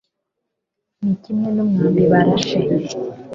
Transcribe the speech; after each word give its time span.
ni 1.03 1.13
kimwe 1.23 1.47
n'umwambi 1.55 2.03
barashe 2.11 2.59